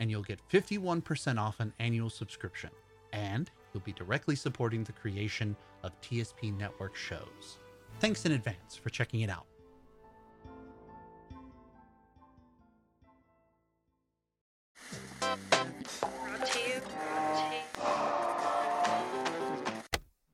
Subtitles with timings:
[0.00, 2.70] and you'll get 51% off an annual subscription.
[3.12, 7.58] And you'll be directly supporting the creation of TSP Network shows.
[8.00, 9.46] Thanks in advance for checking it out.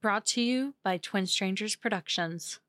[0.01, 2.61] Brought to you by Twin Strangers Productions.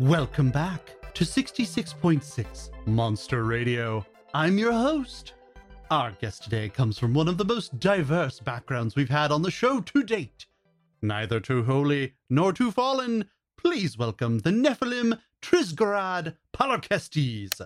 [0.00, 4.04] Welcome back to 66.6 Monster Radio.
[4.34, 5.34] I'm your host.
[5.88, 9.52] Our guest today comes from one of the most diverse backgrounds we've had on the
[9.52, 10.46] show to date.
[11.00, 13.30] Neither too holy nor too fallen.
[13.56, 17.60] Please welcome the Nephilim Trisgorad Palorkestes.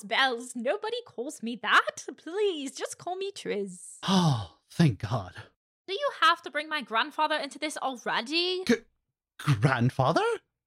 [0.00, 0.52] Oh, bells.
[0.54, 2.04] Nobody calls me that.
[2.16, 3.98] Please, just call me Triz.
[4.08, 5.32] Oh, thank God.
[5.88, 8.62] Do you have to bring my grandfather into this already?
[8.66, 8.74] G-
[9.38, 10.22] grandfather?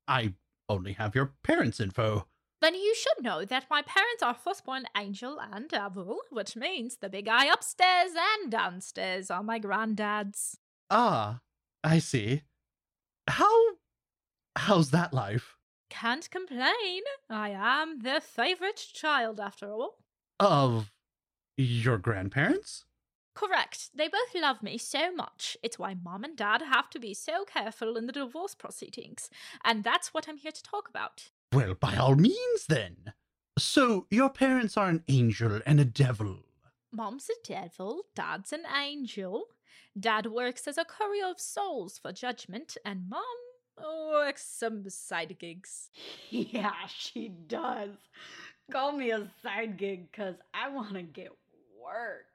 [0.08, 0.34] I
[0.68, 2.28] only have your parents' info.
[2.62, 7.09] Then you should know that my parents are firstborn angel and devil, which means the
[7.09, 10.56] big eye upstairs and downstairs are my granddads.
[10.90, 11.40] Ah,
[11.84, 12.44] I see.
[13.28, 13.53] How.
[14.56, 15.58] How's that life?
[15.94, 17.04] Can't complain.
[17.30, 20.00] I am their favorite child, after all.
[20.40, 20.92] Of
[21.56, 22.86] your grandparents?
[23.36, 23.92] Correct.
[23.96, 25.56] They both love me so much.
[25.62, 29.30] It's why mom and dad have to be so careful in the divorce proceedings.
[29.64, 31.30] And that's what I'm here to talk about.
[31.54, 33.14] Well, by all means, then.
[33.60, 36.40] So, your parents are an angel and a devil.
[36.92, 39.46] Mom's a devil, dad's an angel.
[40.00, 43.24] Dad works as a courier of souls for judgment, and mom
[43.78, 45.90] Oh, works some side gigs.
[46.30, 47.96] Yeah, she does.
[48.72, 51.32] Call me a side gig because I want to get
[51.84, 52.30] worked.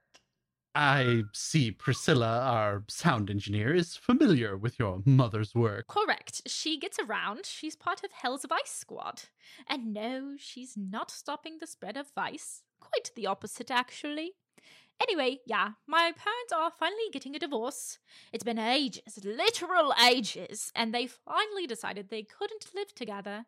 [0.75, 5.87] I see Priscilla, our sound engineer, is familiar with your mother's work.
[5.89, 6.43] Correct.
[6.47, 7.47] She gets around.
[7.47, 9.23] She's part of Hell's Vice Squad.
[9.69, 12.63] And no, she's not stopping the spread of vice.
[12.81, 14.35] Quite the opposite, actually.
[15.01, 17.99] Anyway, yeah, my parents are finally getting a divorce.
[18.33, 23.47] It's been ages, literal ages, and they finally decided they couldn't live together.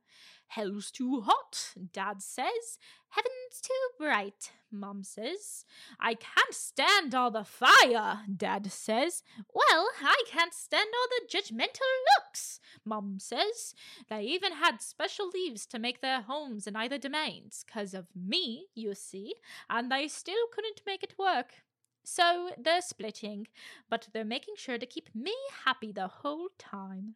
[0.50, 2.77] Hell's too hot, Dad says.
[3.11, 5.65] Heaven's too bright, Mum says.
[6.00, 9.22] I can't stand all the fire, Dad says.
[9.55, 13.77] Well, I can't stand all the judgmental looks, Mum says.
[14.09, 18.66] They even had special leaves to make their homes in either domains, 'cause of me,
[18.74, 19.36] you see,
[19.69, 21.63] and they still couldn't make it work.
[22.03, 23.47] So they're splitting,
[23.89, 27.15] but they're making sure to keep me happy the whole time.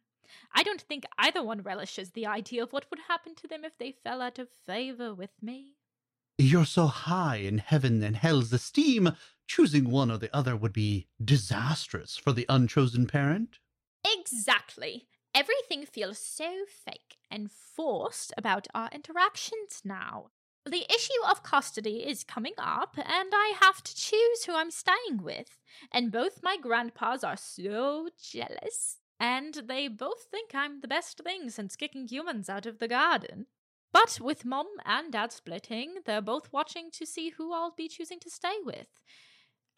[0.53, 3.77] I don't think either one relishes the idea of what would happen to them if
[3.77, 5.75] they fell out of favor with me.
[6.37, 9.13] You're so high in heaven and hell's esteem,
[9.47, 13.59] choosing one or the other would be disastrous for the unchosen parent.
[14.05, 15.07] Exactly.
[15.33, 20.31] Everything feels so fake and forced about our interactions now.
[20.65, 25.21] The issue of custody is coming up, and I have to choose who I'm staying
[25.21, 25.61] with.
[25.91, 28.97] And both my grandpas are so jealous.
[29.19, 33.47] And they both think I'm the best thing since kicking humans out of the garden.
[33.93, 38.19] But with mom and dad splitting, they're both watching to see who I'll be choosing
[38.19, 38.87] to stay with.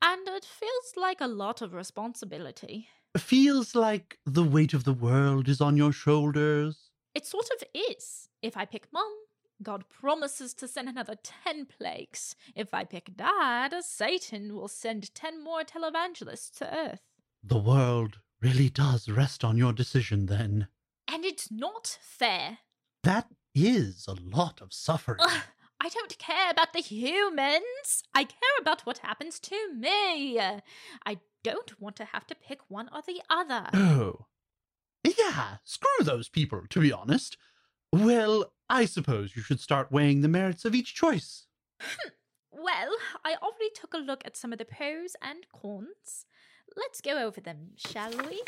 [0.02, 2.88] And it feels like a lot of responsibility.
[3.18, 6.90] Feels like the weight of the world is on your shoulders.
[7.14, 8.30] It sort of is.
[8.42, 9.12] If I pick mom,
[9.64, 12.36] God promises to send another 10 plagues.
[12.56, 17.02] If I pick dad, Satan will send 10 more televangelists to Earth.
[17.44, 20.68] The world really does rest on your decision then.
[21.08, 22.60] And it's not fair.
[23.04, 25.20] That is a lot of suffering.
[25.22, 25.42] Ugh,
[25.80, 28.04] I don't care about the humans.
[28.14, 30.40] I care about what happens to me.
[30.40, 33.70] I don't want to have to pick one or the other.
[33.74, 34.26] Oh.
[35.18, 37.38] Yeah, screw those people, to be honest.
[37.94, 41.46] Well, I suppose you should start weighing the merits of each choice.
[41.80, 42.10] Hmm.
[42.52, 46.26] Well, I already took a look at some of the pros and cons.
[46.78, 48.44] Let's go over them, shall we?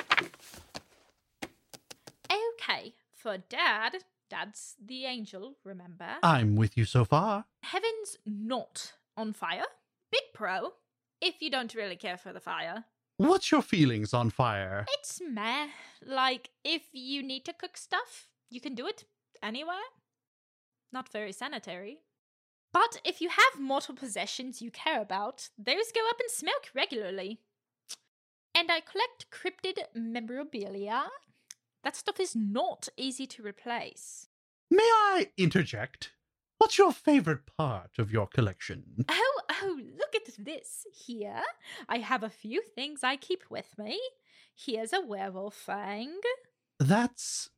[2.32, 6.18] Okay, for Dad, Dad's the angel, remember?
[6.22, 7.46] I'm with you so far.
[7.64, 9.66] Heaven's not on fire.
[10.12, 10.74] Big pro,
[11.20, 12.86] if you don't really care for the fire.
[13.18, 14.86] What's your feelings on fire?
[15.00, 15.70] It's meh.
[16.06, 19.06] Like, if you need to cook stuff, you can do it
[19.42, 19.76] anywhere.
[20.94, 22.00] Not very sanitary.
[22.72, 27.40] But if you have mortal possessions you care about, those go up in smoke regularly.
[28.60, 31.06] And I collect cryptid memorabilia.
[31.86, 34.28] That stuff is not easy to replace.
[34.70, 36.12] May I interject?
[36.58, 39.06] What's your favorite part of your collection?
[39.08, 40.86] Oh, oh, look at this.
[40.94, 41.42] Here,
[41.88, 43.98] I have a few things I keep with me.
[44.54, 46.20] Here's a werewolf fang.
[46.78, 47.50] That's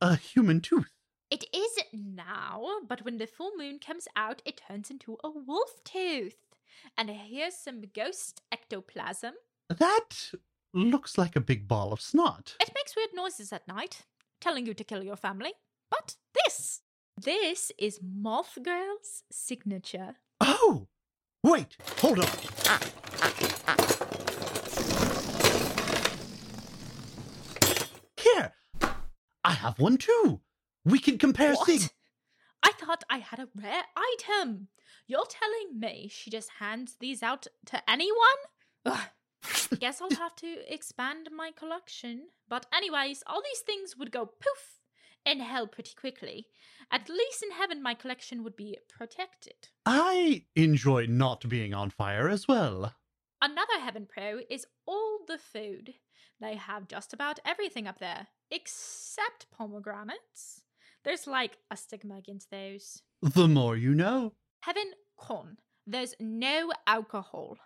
[0.00, 0.94] a human tooth.
[1.30, 5.84] It is now, but when the full moon comes out, it turns into a wolf
[5.84, 6.56] tooth.
[6.96, 9.34] And here's some ghost ectoplasm.
[9.68, 10.32] That
[10.72, 12.56] looks like a big ball of snot.
[12.60, 14.02] It makes weird noises at night,
[14.40, 15.54] telling you to kill your family.
[15.90, 16.82] But this,
[17.16, 20.16] this is Moth Girl's signature.
[20.40, 20.88] Oh!
[21.42, 22.28] Wait, hold on.
[28.16, 28.52] Here!
[29.44, 30.40] I have one too.
[30.84, 31.66] We can compare What?
[31.66, 31.90] sig-
[32.62, 34.68] I thought I had a rare item.
[35.06, 38.16] You're telling me she just hands these out to anyone?
[38.86, 39.00] Ugh.
[39.78, 42.28] Guess I'll have to expand my collection.
[42.48, 44.80] But, anyways, all these things would go poof
[45.24, 46.46] in hell pretty quickly.
[46.90, 49.68] At least in heaven, my collection would be protected.
[49.86, 52.94] I enjoy not being on fire as well.
[53.40, 55.94] Another heaven pro is all the food.
[56.40, 60.62] They have just about everything up there, except pomegranates.
[61.04, 63.02] There's like a stigma against those.
[63.22, 64.32] The more you know.
[64.60, 65.58] Heaven con.
[65.86, 67.58] There's no alcohol.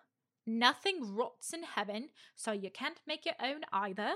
[0.49, 4.15] Nothing rots in heaven, so you can't make your own either.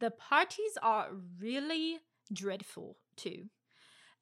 [0.00, 1.98] The parties are really
[2.32, 3.50] dreadful, too.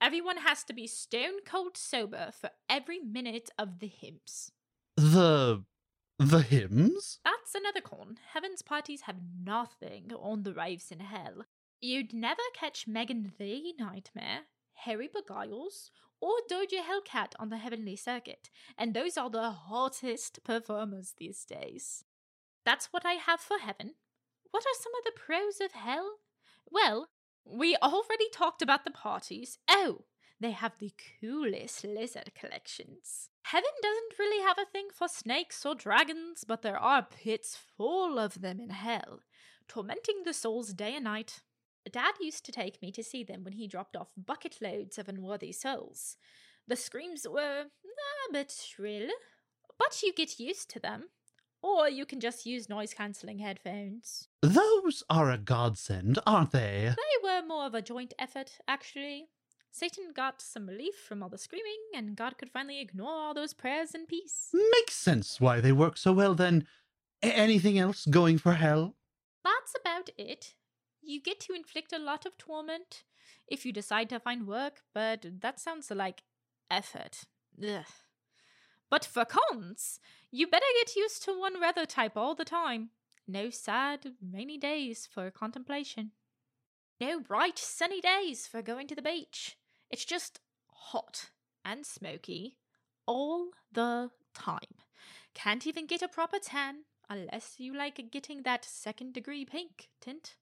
[0.01, 4.51] Everyone has to be stone cold sober for every minute of the hymns.
[4.97, 5.63] The.
[6.19, 7.21] the hymns?
[7.25, 8.19] That's another con.
[8.33, 11.45] Heaven's parties have nothing on the raves in hell.
[11.81, 14.41] You'd never catch Megan the Nightmare,
[14.73, 21.15] Harry Beguiles, or Doja Hellcat on the Heavenly Circuit, and those are the hottest performers
[21.17, 22.05] these days.
[22.65, 23.95] That's what I have for heaven.
[24.51, 26.19] What are some of the pros of hell?
[26.71, 27.09] Well,
[27.45, 29.59] we already talked about the parties.
[29.69, 30.05] Oh,
[30.41, 33.31] they have the coolest lizard collections.
[33.45, 38.19] Heaven doesn't really have a thing for snakes or dragons, but there are pits full
[38.19, 39.21] of them in hell,
[39.69, 41.41] tormenting the souls day and night.
[41.91, 45.09] Dad used to take me to see them when he dropped off bucket loads of
[45.09, 46.17] unworthy souls.
[46.69, 47.65] The screams were
[48.29, 49.09] a bit shrill,
[49.79, 51.05] but you get used to them.
[51.63, 54.29] Or you can just use noise cancelling headphones.
[54.41, 56.95] Those are a godsend, aren't they?
[56.97, 59.27] They were more of a joint effort, actually.
[59.71, 63.53] Satan got some relief from all the screaming, and God could finally ignore all those
[63.53, 64.49] prayers in peace.
[64.53, 66.67] Makes sense why they work so well then.
[67.23, 68.97] A- anything else going for hell?
[69.45, 70.55] That's about it.
[71.03, 73.05] You get to inflict a lot of torment
[73.47, 76.23] if you decide to find work, but that sounds like
[76.71, 77.25] effort.
[77.63, 77.85] Ugh.
[78.89, 82.91] But for cons, you better get used to one weather type all the time.
[83.27, 86.11] No sad, rainy days for contemplation.
[87.01, 89.57] No bright, sunny days for going to the beach.
[89.91, 91.31] It's just hot
[91.65, 92.57] and smoky
[93.07, 94.59] all the time.
[95.35, 100.35] Can't even get a proper tan unless you like getting that second degree pink tint.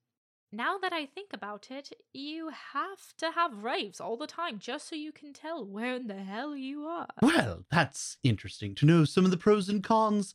[0.51, 4.89] Now that I think about it, you have to have raves all the time just
[4.89, 7.07] so you can tell where in the hell you are.
[7.21, 10.33] Well, that's interesting to know some of the pros and cons.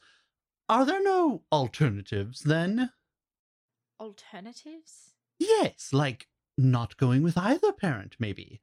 [0.68, 2.90] Are there no alternatives then?
[4.00, 5.14] alternatives?
[5.38, 8.60] Yes, like not going with either parent, maybe.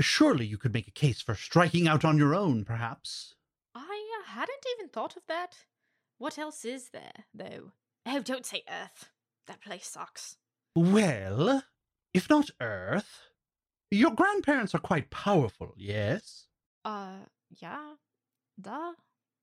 [0.00, 3.34] Surely you could make a case for striking out on your own, perhaps.
[3.74, 5.56] I uh, hadn't even thought of that.
[6.18, 7.72] What else is there, though?
[8.06, 9.10] Oh, don't say Earth.
[9.46, 10.36] That place sucks.
[10.76, 11.62] Well,
[12.12, 13.22] if not Earth,
[13.90, 16.48] your grandparents are quite powerful, yes?
[16.84, 17.94] Uh, yeah.
[18.60, 18.92] Duh.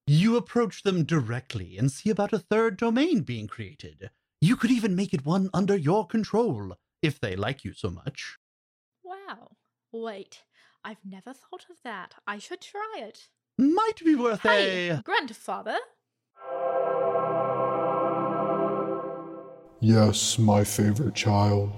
[0.06, 4.12] You approach them directly and see about a third domain being created.
[4.42, 8.38] You could even make it one under your control, if they like you so much.
[9.04, 9.54] Wow.
[9.92, 10.44] Wait,
[10.84, 12.13] I've never thought of that.
[12.28, 13.30] I should try it.
[13.58, 15.02] Might be worth Hey, a.
[15.04, 15.78] grandfather.
[19.86, 21.70] Yes, my favorite child.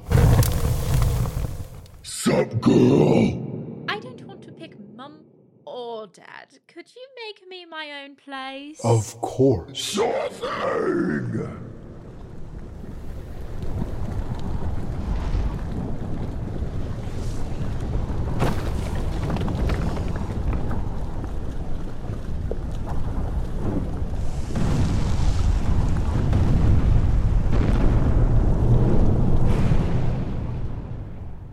[2.03, 3.83] Sup, girl?
[3.89, 5.21] I don't want to pick mum
[5.65, 6.59] or dad.
[6.67, 8.79] Could you make me my own place?
[8.83, 9.75] Of course.
[9.75, 11.74] Sure thing.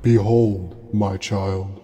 [0.03, 1.81] Behold, my child,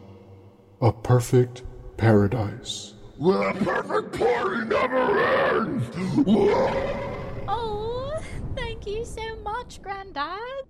[0.81, 1.63] a perfect
[1.97, 2.95] paradise.
[3.17, 5.87] Where a perfect party never ends.
[7.51, 8.21] Oh,
[8.57, 10.65] thank you so much, Grandad.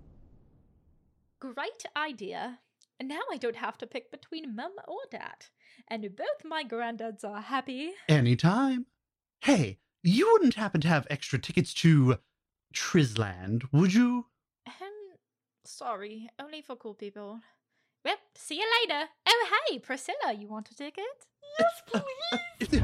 [1.41, 2.59] Great idea.
[3.01, 5.47] And now I don't have to pick between mum or dad.
[5.89, 7.93] And both my granddads are happy.
[8.09, 8.87] Anytime.
[9.41, 12.19] Hey, you wouldn't happen to have extra tickets to
[12.75, 14.27] Trisland, would you?
[15.69, 17.41] Ahem, sorry, only for cool people.
[18.05, 19.09] Well, see you later.
[19.27, 21.05] Oh, hey, Priscilla, you want a ticket?
[21.59, 22.81] Yes, please.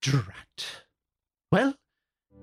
[0.00, 0.66] Drat.
[1.50, 1.74] Well,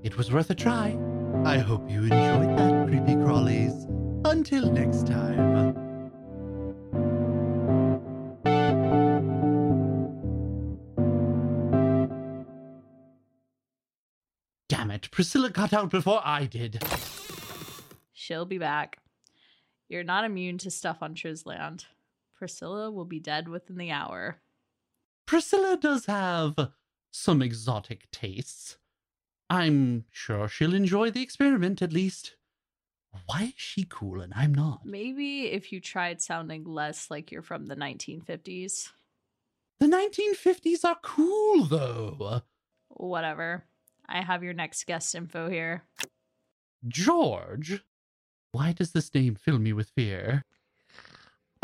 [0.03, 0.97] it was worth a try.
[1.45, 3.87] I hope you enjoyed that, creepy crawlies.
[4.25, 5.80] Until next time.
[15.11, 16.81] Priscilla got out before I did.
[18.13, 18.99] She'll be back.
[19.89, 21.85] You're not immune to stuff on Trisland.
[22.33, 24.41] Priscilla will be dead within the hour.
[25.25, 26.55] Priscilla does have
[27.11, 28.77] some exotic tastes.
[29.49, 32.35] I'm sure she'll enjoy the experiment at least.
[33.25, 34.85] Why is she cool and I'm not?
[34.85, 38.89] Maybe if you tried sounding less like you're from the 1950s.
[39.79, 42.43] The 1950s are cool though.
[42.87, 43.65] Whatever.
[44.11, 45.83] I have your next guest info here.
[46.85, 47.81] George?
[48.51, 50.43] Why does this name fill me with fear?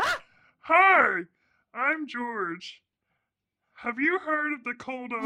[0.00, 1.20] Hi,
[1.74, 2.80] I'm George.
[3.74, 5.24] Have you heard of the cold of.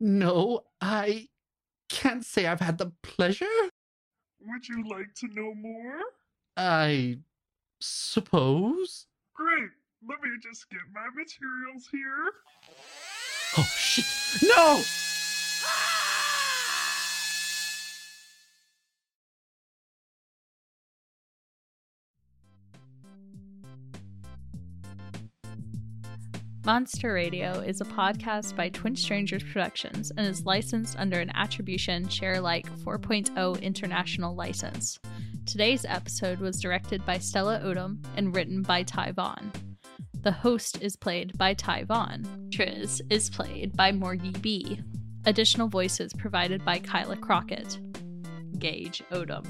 [0.00, 1.28] No, I
[1.88, 3.46] can't say I've had the pleasure.
[4.44, 6.00] Would you like to know more?
[6.56, 7.18] I
[7.80, 9.06] suppose.
[9.34, 9.70] Great,
[10.06, 12.32] let me just get my materials here.
[13.56, 14.06] Oh shit!
[14.42, 14.82] No!
[26.66, 32.08] Monster Radio is a podcast by Twin Strangers Productions and is licensed under an Attribution
[32.08, 34.98] Share Alike 4.0 international license.
[35.46, 39.52] Today's episode was directed by Stella Odom and written by Ty Von.
[40.26, 42.24] The host is played by Ty Von.
[42.50, 44.80] Triz is played by Morgie Bee.
[45.24, 47.78] Additional voices provided by Kaila Crockett.
[48.58, 49.46] Gage Odom.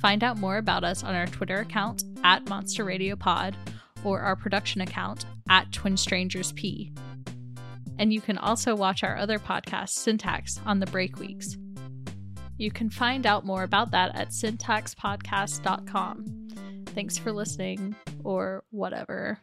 [0.00, 3.56] Find out more about us on our Twitter account at Monster Radio Pod
[4.04, 6.92] or our production account at Twin Strangers P.
[7.98, 11.56] And you can also watch our other podcast, Syntax, on the break weeks.
[12.56, 16.84] You can find out more about that at syntaxpodcast.com.
[16.86, 19.40] Thanks for listening, or whatever.